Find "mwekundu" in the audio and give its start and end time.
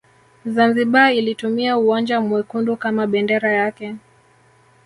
2.21-2.77